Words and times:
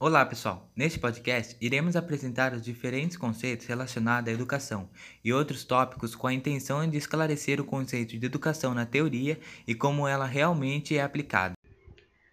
Olá, 0.00 0.24
pessoal! 0.24 0.70
Neste 0.76 0.96
podcast, 0.96 1.56
iremos 1.60 1.96
apresentar 1.96 2.52
os 2.52 2.62
diferentes 2.62 3.16
conceitos 3.16 3.66
relacionados 3.66 4.30
à 4.30 4.32
educação 4.32 4.88
e 5.24 5.32
outros 5.32 5.64
tópicos 5.64 6.14
com 6.14 6.28
a 6.28 6.32
intenção 6.32 6.88
de 6.88 6.96
esclarecer 6.96 7.60
o 7.60 7.64
conceito 7.64 8.16
de 8.16 8.24
educação 8.24 8.72
na 8.72 8.86
teoria 8.86 9.40
e 9.66 9.74
como 9.74 10.06
ela 10.06 10.24
realmente 10.24 10.96
é 10.96 11.02
aplicada. 11.02 11.54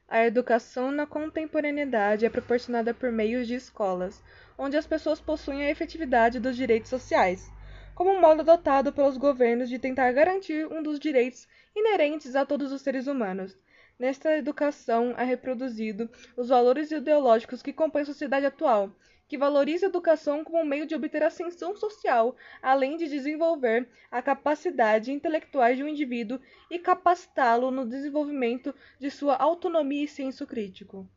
A 0.07 0.23
educação 0.23 0.91
na 0.91 1.07
contemporaneidade 1.07 2.23
é 2.23 2.29
proporcionada 2.29 2.93
por 2.93 3.11
meios 3.11 3.47
de 3.47 3.55
escolas, 3.55 4.21
onde 4.55 4.77
as 4.77 4.85
pessoas 4.85 5.19
possuem 5.19 5.63
a 5.63 5.71
efetividade 5.71 6.39
dos 6.39 6.55
direitos 6.55 6.91
sociais, 6.91 7.51
como 7.95 8.11
um 8.11 8.21
modo 8.21 8.41
adotado 8.41 8.93
pelos 8.93 9.17
governos 9.17 9.69
de 9.69 9.79
tentar 9.79 10.11
garantir 10.11 10.67
um 10.67 10.83
dos 10.83 10.99
direitos 10.99 11.47
inerentes 11.75 12.35
a 12.35 12.45
todos 12.45 12.71
os 12.71 12.83
seres 12.83 13.07
humanos, 13.07 13.57
Nesta 13.97 14.37
educação 14.37 15.15
é 15.17 15.23
reproduzido 15.23 16.09
os 16.35 16.49
valores 16.49 16.91
ideológicos 16.91 17.61
que 17.61 17.71
compõem 17.71 18.01
a 18.01 18.05
sociedade 18.05 18.45
atual, 18.45 18.91
que 19.27 19.37
valoriza 19.37 19.85
a 19.85 19.89
educação 19.89 20.43
como 20.43 20.59
um 20.59 20.65
meio 20.65 20.85
de 20.85 20.93
obter 20.93 21.23
ascensão 21.23 21.75
social, 21.77 22.35
além 22.61 22.97
de 22.97 23.07
desenvolver 23.07 23.87
a 24.11 24.21
capacidade 24.21 25.11
intelectual 25.11 25.73
de 25.73 25.83
um 25.83 25.87
indivíduo 25.87 26.39
e 26.69 26.77
capacitá-lo 26.77 27.71
no 27.71 27.87
desenvolvimento 27.87 28.75
de 28.99 29.09
sua 29.09 29.37
autonomia 29.37 30.03
e 30.03 30.07
senso 30.07 30.45
crítico. 30.45 31.09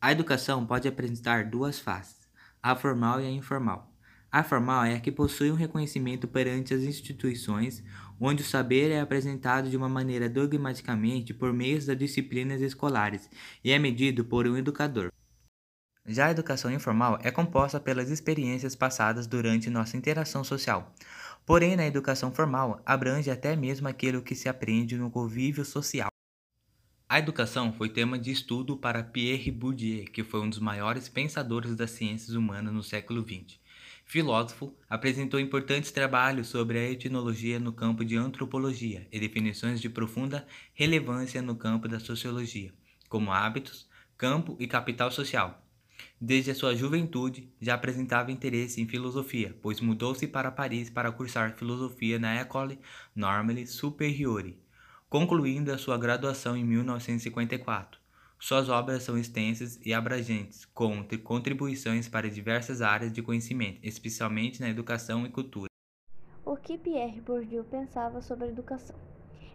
A 0.00 0.10
educação 0.12 0.66
pode 0.66 0.88
apresentar 0.88 1.44
duas 1.44 1.78
faces, 1.78 2.26
a 2.62 2.74
formal 2.74 3.20
e 3.20 3.26
a 3.26 3.30
informal. 3.30 3.89
A 4.32 4.44
formal 4.44 4.84
é 4.84 4.94
a 4.94 5.00
que 5.00 5.10
possui 5.10 5.50
um 5.50 5.56
reconhecimento 5.56 6.28
perante 6.28 6.72
as 6.72 6.82
instituições, 6.82 7.82
onde 8.20 8.42
o 8.42 8.46
saber 8.46 8.92
é 8.92 9.00
apresentado 9.00 9.68
de 9.68 9.76
uma 9.76 9.88
maneira 9.88 10.28
dogmaticamente 10.28 11.34
por 11.34 11.52
meio 11.52 11.84
das 11.84 11.98
disciplinas 11.98 12.60
escolares 12.62 13.28
e 13.64 13.72
é 13.72 13.78
medido 13.78 14.24
por 14.24 14.46
um 14.46 14.56
educador. 14.56 15.10
Já 16.06 16.26
a 16.26 16.30
educação 16.30 16.70
informal 16.70 17.18
é 17.24 17.30
composta 17.32 17.80
pelas 17.80 18.08
experiências 18.08 18.76
passadas 18.76 19.26
durante 19.26 19.68
nossa 19.68 19.96
interação 19.96 20.44
social. 20.44 20.94
Porém, 21.44 21.74
na 21.74 21.86
educação 21.86 22.32
formal, 22.32 22.80
abrange 22.86 23.32
até 23.32 23.56
mesmo 23.56 23.88
aquilo 23.88 24.22
que 24.22 24.36
se 24.36 24.48
aprende 24.48 24.96
no 24.96 25.10
convívio 25.10 25.64
social. 25.64 26.08
A 27.08 27.18
educação 27.18 27.72
foi 27.72 27.88
tema 27.88 28.16
de 28.16 28.30
estudo 28.30 28.76
para 28.76 29.02
Pierre 29.02 29.50
Bourdieu, 29.50 30.04
que 30.04 30.22
foi 30.22 30.40
um 30.40 30.48
dos 30.48 30.60
maiores 30.60 31.08
pensadores 31.08 31.74
das 31.74 31.90
ciências 31.90 32.36
humanas 32.36 32.72
no 32.72 32.84
século 32.84 33.22
XX 33.22 33.59
filósofo, 34.10 34.74
apresentou 34.88 35.38
importantes 35.38 35.92
trabalhos 35.92 36.48
sobre 36.48 36.76
a 36.76 36.90
etnologia 36.90 37.60
no 37.60 37.72
campo 37.72 38.04
de 38.04 38.16
antropologia 38.16 39.06
e 39.12 39.20
definições 39.20 39.80
de 39.80 39.88
profunda 39.88 40.44
relevância 40.74 41.40
no 41.40 41.54
campo 41.54 41.86
da 41.86 42.00
sociologia, 42.00 42.74
como 43.08 43.30
hábitos, 43.30 43.88
campo 44.18 44.56
e 44.58 44.66
capital 44.66 45.12
social. 45.12 45.64
Desde 46.20 46.50
a 46.50 46.56
sua 46.56 46.74
juventude, 46.74 47.52
já 47.60 47.74
apresentava 47.74 48.32
interesse 48.32 48.80
em 48.80 48.88
filosofia, 48.88 49.56
pois 49.62 49.80
mudou-se 49.80 50.26
para 50.26 50.50
Paris 50.50 50.90
para 50.90 51.12
cursar 51.12 51.54
filosofia 51.56 52.18
na 52.18 52.34
École 52.34 52.80
Normale 53.14 53.64
Supérieure, 53.64 54.58
concluindo 55.08 55.72
a 55.72 55.78
sua 55.78 55.96
graduação 55.96 56.56
em 56.56 56.64
1954. 56.64 57.99
Suas 58.42 58.70
obras 58.70 59.02
são 59.02 59.18
extensas 59.18 59.78
e 59.84 59.92
abrangentes, 59.92 60.64
com 60.64 61.06
contribuições 61.22 62.08
para 62.08 62.30
diversas 62.30 62.80
áreas 62.80 63.12
de 63.12 63.22
conhecimento, 63.22 63.80
especialmente 63.82 64.62
na 64.62 64.70
educação 64.70 65.26
e 65.26 65.28
cultura. 65.28 65.68
O 66.42 66.56
que 66.56 66.78
Pierre 66.78 67.20
Bourdieu 67.20 67.62
pensava 67.64 68.22
sobre 68.22 68.46
a 68.46 68.48
educação? 68.48 68.96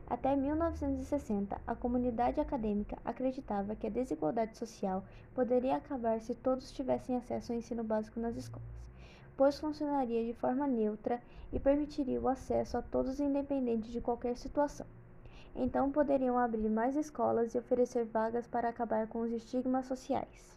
Até 0.05 0.35
1960, 0.35 1.59
a 1.65 1.73
comunidade 1.73 2.39
acadêmica 2.39 2.95
acreditava 3.03 3.75
que 3.75 3.87
a 3.87 3.89
desigualdade 3.89 4.55
social 4.55 5.03
poderia 5.33 5.77
acabar 5.77 6.21
se 6.21 6.35
todos 6.35 6.71
tivessem 6.71 7.15
acesso 7.17 7.51
ao 7.51 7.57
ensino 7.57 7.83
básico 7.83 8.19
nas 8.19 8.37
escolas, 8.37 8.69
pois 9.35 9.59
funcionaria 9.59 10.23
de 10.23 10.33
forma 10.33 10.67
neutra 10.67 11.19
e 11.51 11.59
permitiria 11.59 12.21
o 12.21 12.27
acesso 12.27 12.77
a 12.77 12.83
todos 12.83 13.19
independente 13.19 13.91
de 13.91 13.99
qualquer 13.99 14.37
situação. 14.37 14.85
Então 15.55 15.91
poderiam 15.91 16.37
abrir 16.37 16.69
mais 16.69 16.95
escolas 16.95 17.53
e 17.53 17.57
oferecer 17.57 18.05
vagas 18.05 18.47
para 18.47 18.69
acabar 18.69 19.07
com 19.07 19.21
os 19.21 19.31
estigmas 19.31 19.85
sociais. 19.85 20.55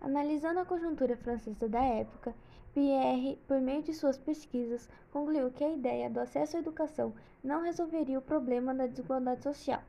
Analisando 0.00 0.60
a 0.60 0.64
conjuntura 0.64 1.16
francesa 1.16 1.68
da 1.68 1.82
época, 1.82 2.34
Pierre, 2.72 3.36
por 3.48 3.60
meio 3.60 3.82
de 3.82 3.92
suas 3.92 4.16
pesquisas, 4.16 4.88
concluiu 5.10 5.50
que 5.50 5.64
a 5.64 5.72
ideia 5.72 6.08
do 6.08 6.20
acesso 6.20 6.56
à 6.56 6.60
educação 6.60 7.12
não 7.42 7.62
resolveria 7.62 8.18
o 8.18 8.22
problema 8.22 8.74
da 8.74 8.86
desigualdade 8.86 9.42
social, 9.42 9.82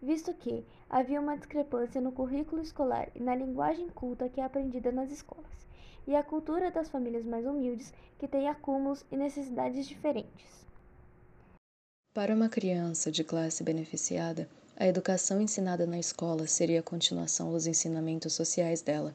visto 0.00 0.32
que 0.34 0.64
havia 0.88 1.20
uma 1.20 1.36
discrepância 1.36 2.00
no 2.00 2.12
currículo 2.12 2.62
escolar 2.62 3.08
e 3.14 3.22
na 3.22 3.34
linguagem 3.34 3.88
culta 3.88 4.28
que 4.28 4.40
é 4.40 4.44
aprendida 4.44 4.92
nas 4.92 5.10
escolas, 5.10 5.66
e 6.06 6.14
a 6.14 6.22
cultura 6.22 6.70
das 6.70 6.88
famílias 6.88 7.24
mais 7.24 7.44
humildes 7.44 7.92
que 8.18 8.28
têm 8.28 8.48
acúmulos 8.48 9.04
e 9.10 9.16
necessidades 9.16 9.86
diferentes. 9.86 10.66
Para 12.18 12.34
uma 12.34 12.48
criança 12.48 13.12
de 13.12 13.22
classe 13.22 13.62
beneficiada, 13.62 14.48
a 14.76 14.88
educação 14.88 15.40
ensinada 15.40 15.86
na 15.86 16.00
escola 16.00 16.48
seria 16.48 16.80
a 16.80 16.82
continuação 16.82 17.52
dos 17.52 17.64
ensinamentos 17.64 18.32
sociais 18.32 18.82
dela, 18.82 19.14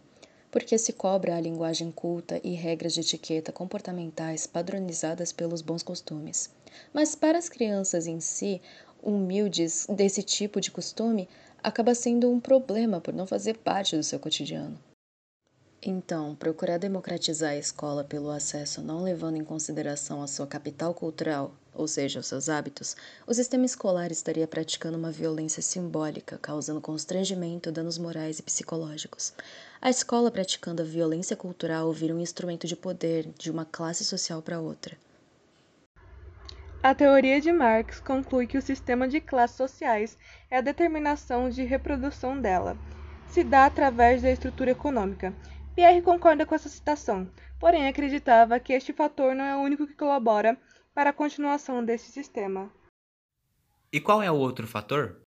porque 0.49 0.77
se 0.77 0.93
cobra 0.93 1.35
a 1.35 1.41
linguagem 1.41 1.91
culta 1.91 2.39
e 2.41 2.53
regras 2.53 2.93
de 2.93 3.01
etiqueta 3.01 3.51
comportamentais 3.51 4.47
padronizadas 4.47 5.33
pelos 5.33 5.61
bons 5.61 5.83
costumes. 5.83 6.49
Mas 6.93 7.13
para 7.13 7.37
as 7.37 7.49
crianças 7.49 8.07
em 8.07 8.21
si, 8.21 8.61
humildes 9.01 9.85
desse 9.89 10.23
tipo 10.23 10.61
de 10.61 10.71
costume, 10.71 11.27
acaba 11.61 11.93
sendo 11.93 12.31
um 12.31 12.39
problema 12.39 13.01
por 13.01 13.13
não 13.13 13.27
fazer 13.27 13.57
parte 13.57 13.97
do 13.97 14.03
seu 14.03 14.17
cotidiano. 14.17 14.79
Então, 15.85 16.33
procurar 16.33 16.77
democratizar 16.77 17.51
a 17.51 17.57
escola 17.57 18.05
pelo 18.05 18.29
acesso 18.29 18.81
não 18.81 19.03
levando 19.03 19.35
em 19.35 19.43
consideração 19.43 20.23
a 20.23 20.27
sua 20.27 20.47
capital 20.47 20.93
cultural, 20.93 21.53
ou 21.73 21.89
seja, 21.89 22.21
os 22.21 22.27
seus 22.27 22.47
hábitos, 22.47 22.95
o 23.27 23.33
sistema 23.33 23.65
escolar 23.65 24.09
estaria 24.09 24.47
praticando 24.47 24.97
uma 24.97 25.11
violência 25.11 25.61
simbólica, 25.61 26.39
causando 26.41 26.79
constrangimento, 26.79 27.69
danos 27.69 27.97
morais 27.97 28.39
e 28.39 28.43
psicológicos. 28.43 29.33
A 29.81 29.89
escola 29.89 30.31
praticando 30.31 30.81
a 30.81 30.85
violência 30.85 31.35
cultural 31.35 31.91
vira 31.91 32.15
um 32.15 32.21
instrumento 32.21 32.65
de 32.65 32.77
poder 32.77 33.27
de 33.37 33.51
uma 33.51 33.65
classe 33.65 34.05
social 34.05 34.41
para 34.41 34.61
outra. 34.61 34.95
A 36.81 36.95
teoria 36.95 37.41
de 37.41 37.51
Marx 37.51 37.99
conclui 37.99 38.47
que 38.47 38.57
o 38.57 38.61
sistema 38.61 39.05
de 39.05 39.19
classes 39.19 39.57
sociais 39.57 40.17
é 40.49 40.59
a 40.59 40.61
determinação 40.61 41.49
de 41.49 41.65
reprodução 41.65 42.39
dela. 42.39 42.77
Se 43.27 43.43
dá 43.43 43.65
através 43.65 44.21
da 44.21 44.31
estrutura 44.31 44.71
econômica. 44.71 45.33
Pierre 45.75 46.01
concorda 46.01 46.45
com 46.45 46.53
essa 46.53 46.69
citação, 46.69 47.29
porém 47.59 47.87
acreditava 47.87 48.59
que 48.59 48.73
este 48.73 48.93
fator 48.93 49.33
não 49.33 49.43
é 49.43 49.55
o 49.55 49.61
único 49.61 49.87
que 49.87 49.95
colabora 49.95 50.57
para 50.93 51.09
a 51.09 51.13
continuação 51.13 51.83
desse 51.83 52.11
sistema. 52.11 52.71
E 53.91 53.99
qual 53.99 54.21
é 54.21 54.29
o 54.29 54.35
outro 54.35 54.67
fator? 54.67 55.22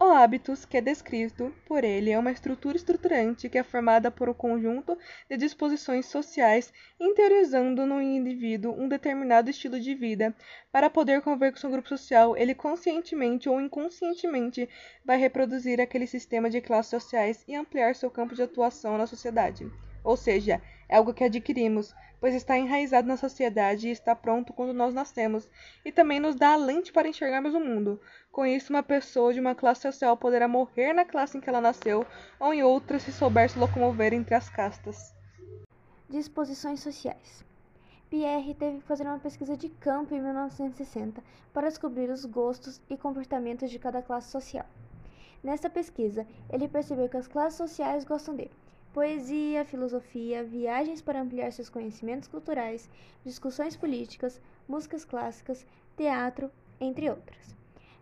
O 0.00 0.12
hábitos, 0.12 0.64
que 0.64 0.76
é 0.76 0.80
descrito 0.80 1.52
por 1.66 1.82
ele, 1.82 2.12
é 2.12 2.18
uma 2.18 2.30
estrutura 2.30 2.76
estruturante 2.76 3.48
que 3.48 3.58
é 3.58 3.64
formada 3.64 4.12
por 4.12 4.28
um 4.28 4.34
conjunto 4.34 4.96
de 5.28 5.36
disposições 5.36 6.06
sociais 6.06 6.72
interiorizando 7.00 7.84
no 7.84 8.00
indivíduo 8.00 8.80
um 8.80 8.88
determinado 8.88 9.50
estilo 9.50 9.80
de 9.80 9.96
vida. 9.96 10.32
Para 10.70 10.88
poder 10.88 11.20
conviver 11.20 11.50
com 11.50 11.58
seu 11.58 11.68
grupo 11.68 11.88
social, 11.88 12.36
ele 12.36 12.54
conscientemente 12.54 13.48
ou 13.48 13.60
inconscientemente 13.60 14.68
vai 15.04 15.18
reproduzir 15.18 15.80
aquele 15.80 16.06
sistema 16.06 16.48
de 16.48 16.60
classes 16.60 16.90
sociais 16.90 17.44
e 17.48 17.56
ampliar 17.56 17.96
seu 17.96 18.08
campo 18.08 18.36
de 18.36 18.42
atuação 18.42 18.96
na 18.96 19.06
sociedade. 19.06 19.68
Ou 20.04 20.16
seja, 20.16 20.62
é 20.88 20.96
algo 20.96 21.12
que 21.12 21.24
adquirimos, 21.24 21.94
pois 22.20 22.34
está 22.34 22.56
enraizado 22.56 23.06
na 23.06 23.16
sociedade 23.16 23.88
e 23.88 23.90
está 23.90 24.14
pronto 24.14 24.52
quando 24.52 24.72
nós 24.72 24.94
nascemos, 24.94 25.48
e 25.84 25.92
também 25.92 26.18
nos 26.18 26.34
dá 26.34 26.54
a 26.54 26.56
lente 26.56 26.92
para 26.92 27.08
enxergarmos 27.08 27.54
o 27.54 27.60
mundo. 27.60 28.00
Com 28.32 28.46
isso, 28.46 28.72
uma 28.72 28.82
pessoa 28.82 29.32
de 29.32 29.40
uma 29.40 29.54
classe 29.54 29.82
social 29.82 30.16
poderá 30.16 30.48
morrer 30.48 30.92
na 30.92 31.04
classe 31.04 31.36
em 31.36 31.40
que 31.40 31.48
ela 31.48 31.60
nasceu 31.60 32.06
ou 32.40 32.54
em 32.54 32.62
outra 32.62 32.98
se 32.98 33.12
souber 33.12 33.50
se 33.50 33.58
locomover 33.58 34.12
entre 34.12 34.34
as 34.34 34.48
castas. 34.48 35.14
Disposições 36.08 36.80
sociais. 36.80 37.44
Pierre 38.08 38.54
teve 38.54 38.78
que 38.78 38.86
fazer 38.86 39.04
uma 39.04 39.18
pesquisa 39.18 39.54
de 39.54 39.68
campo 39.68 40.14
em 40.14 40.22
1960 40.22 41.22
para 41.52 41.68
descobrir 41.68 42.08
os 42.08 42.24
gostos 42.24 42.80
e 42.88 42.96
comportamentos 42.96 43.70
de 43.70 43.78
cada 43.78 44.00
classe 44.00 44.30
social. 44.30 44.64
Nesta 45.44 45.68
pesquisa, 45.68 46.26
ele 46.50 46.66
percebeu 46.66 47.08
que 47.08 47.18
as 47.18 47.28
classes 47.28 47.58
sociais 47.58 48.04
gostam 48.04 48.34
de 48.34 48.50
poesia, 48.98 49.64
filosofia, 49.64 50.42
viagens 50.42 51.00
para 51.00 51.20
ampliar 51.20 51.52
seus 51.52 51.68
conhecimentos 51.68 52.26
culturais, 52.26 52.90
discussões 53.24 53.76
políticas, 53.76 54.40
músicas 54.66 55.04
clássicas, 55.04 55.64
teatro, 55.96 56.50
entre 56.80 57.08
outras. 57.08 57.54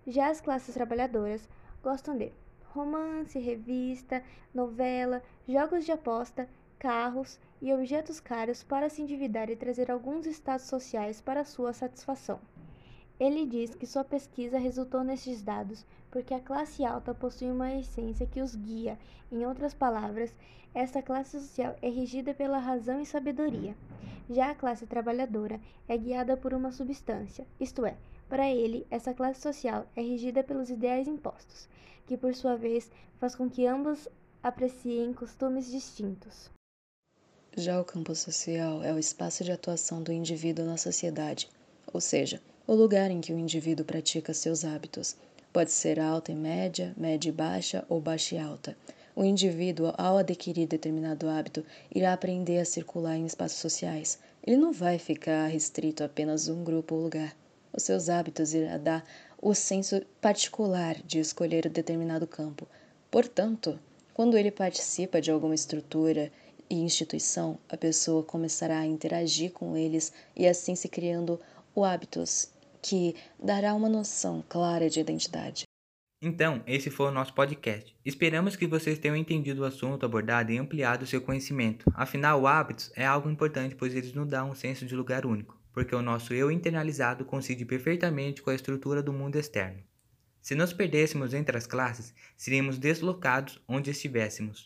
Já 0.07 0.31
as 0.31 0.41
classes 0.41 0.73
trabalhadoras 0.73 1.47
gostam 1.83 2.17
de 2.17 2.33
romance, 2.73 3.39
revista, 3.39 4.25
novela, 4.55 5.23
jogos 5.47 5.85
de 5.85 5.93
aposta, 5.93 6.49
carros 6.79 7.39
e 7.61 7.75
objetos 7.75 8.19
caros 8.19 8.63
para 8.63 8.89
se 8.89 9.03
endividar 9.03 9.51
e 9.51 9.57
trazer 9.57 9.91
alguns 9.91 10.25
status 10.25 10.67
sociais 10.67 11.21
para 11.21 11.45
sua 11.45 11.75
satisfação. 11.75 12.41
Ele 13.19 13.47
diz 13.47 13.75
que 13.75 13.87
sua 13.87 14.05
pesquisa 14.05 14.59
resultou 14.59 15.03
nestes 15.03 15.43
dados 15.43 15.85
porque 16.11 16.35
a 16.35 16.41
classe 16.41 16.85
alta 16.85 17.15
possui 17.15 17.51
uma 17.51 17.75
essência 17.75 18.27
que 18.27 18.43
os 18.43 18.55
guia. 18.55 18.99
Em 19.33 19.47
outras 19.47 19.75
palavras, 19.75 20.33
esta 20.75 21.03
classe 21.03 21.41
social 21.41 21.77
é 21.81 21.89
regida 21.89 22.35
pela 22.35 22.59
razão 22.59 23.01
e 23.01 23.07
sabedoria. 23.07 23.75
Já 24.29 24.51
a 24.51 24.55
classe 24.55 24.87
trabalhadora 24.87 25.61
é 25.89 25.97
guiada 25.97 26.37
por 26.37 26.53
uma 26.53 26.73
substância, 26.73 27.47
isto 27.61 27.87
é, 27.87 27.97
para 28.29 28.51
ele, 28.51 28.87
essa 28.91 29.15
classe 29.15 29.41
social 29.41 29.87
é 29.95 30.03
regida 30.03 30.43
pelos 30.43 30.69
ideais 30.69 31.07
impostos, 31.07 31.69
que 32.07 32.17
por 32.17 32.35
sua 32.35 32.57
vez 32.57 32.91
faz 33.19 33.35
com 33.37 33.49
que 33.49 33.67
ambos 33.67 34.09
apreciem 34.43 35.13
costumes 35.13 35.71
distintos. 35.71 36.51
Já 37.57 37.81
o 37.81 37.85
campo 37.85 38.15
social 38.15 38.83
é 38.83 38.93
o 38.93 38.99
espaço 38.99 39.45
de 39.45 39.53
atuação 39.53 40.03
do 40.03 40.13
indivíduo 40.13 40.67
na 40.67 40.77
sociedade, 40.77 41.49
ou 41.93 42.01
seja, 42.01 42.43
o 42.67 42.75
lugar 42.75 43.13
em 43.13 43.21
que 43.21 43.33
o 43.33 43.39
indivíduo 43.39 43.85
pratica 43.85 44.35
seus 44.35 44.65
hábitos. 44.65 45.17
Pode 45.53 45.71
ser 45.71 46.01
alta 46.01 46.33
e 46.33 46.35
média, 46.35 46.93
média 46.97 47.29
e 47.29 47.33
baixa 47.33 47.85
ou 47.89 48.01
baixa 48.01 48.35
e 48.35 48.39
alta. 48.39 48.77
O 49.15 49.25
indivíduo, 49.25 49.95
ao 49.97 50.19
adquirir 50.19 50.67
determinado 50.67 51.29
hábito, 51.29 51.65
irá 51.95 52.13
aprender 52.13 52.59
a 52.59 52.65
circular 52.65 53.17
em 53.17 53.25
espaços 53.25 53.61
sociais. 53.61 54.19
Ele 54.45 54.57
não 54.57 54.73
vai 54.73 54.99
ficar 54.99 55.47
restrito 55.47 56.03
a 56.03 56.07
apenas 56.07 56.49
um 56.49 56.65
grupo 56.65 56.97
ou 56.97 57.03
lugar. 57.03 57.37
Os 57.73 57.85
seus 57.85 58.09
hábitos 58.09 58.53
irá 58.53 58.77
dar 58.77 59.05
o 59.41 59.55
senso 59.55 60.03
particular 60.21 60.97
de 61.05 61.21
escolher 61.21 61.69
determinado 61.69 62.27
campo. 62.27 62.67
Portanto, 63.11 63.79
quando 64.13 64.37
ele 64.37 64.51
participa 64.51 65.21
de 65.21 65.31
alguma 65.31 65.55
estrutura 65.55 66.33
e 66.69 66.75
instituição, 66.75 67.59
a 67.69 67.77
pessoa 67.77 68.25
começará 68.25 68.81
a 68.81 68.87
interagir 68.87 69.53
com 69.53 69.77
eles 69.77 70.13
e 70.35 70.49
assim 70.49 70.75
se 70.75 70.89
criando 70.89 71.39
o 71.75 71.85
hábitos 71.85 72.49
que 72.89 73.17
dará 73.43 73.75
uma 73.75 73.89
noção 73.89 74.45
clara 74.49 74.89
de 74.89 75.01
identidade. 75.01 75.65
Então, 76.23 76.63
esse 76.69 76.89
foi 76.89 77.07
o 77.09 77.11
nosso 77.11 77.35
podcast. 77.35 77.95
Esperamos 78.05 78.55
que 78.55 78.67
vocês 78.67 78.97
tenham 78.99 79.17
entendido 79.17 79.63
o 79.63 79.65
assunto 79.65 80.07
abordado 80.07 80.53
e 80.53 80.59
ampliado 80.59 81.05
seu 81.05 81.21
conhecimento. 81.21 81.85
Afinal, 81.95 82.47
hábitos 82.47 82.93
é 82.95 83.05
algo 83.05 83.29
importante, 83.29 83.75
pois 83.75 83.93
eles 83.93 84.15
nos 84.15 84.29
dão 84.29 84.51
um 84.51 84.55
senso 84.55 84.87
de 84.87 84.95
lugar 84.95 85.27
único, 85.27 85.61
porque 85.73 85.97
o 85.97 86.01
nosso 86.01 86.33
eu 86.33 86.49
internalizado 86.49 87.25
coincide 87.25 87.65
perfeitamente 87.65 88.41
com 88.41 88.51
a 88.51 88.55
estrutura 88.55 89.03
do 89.03 89.13
mundo 89.13 89.37
externo. 89.37 89.83
Se 90.41 90.55
nos 90.55 90.73
perdêssemos 90.73 91.35
entre 91.35 91.57
as 91.57 91.67
classes, 91.67 92.15
seríamos 92.37 92.79
deslocados 92.79 93.61
onde 93.67 93.91
estivéssemos. 93.91 94.65